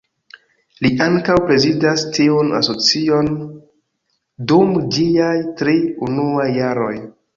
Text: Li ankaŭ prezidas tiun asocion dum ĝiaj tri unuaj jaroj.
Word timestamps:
Li 0.85 0.89
ankaŭ 1.07 1.33
prezidas 1.49 2.05
tiun 2.15 2.49
asocion 2.61 3.29
dum 4.53 4.73
ĝiaj 4.97 5.33
tri 5.61 5.77
unuaj 6.09 6.49
jaroj. 6.61 6.95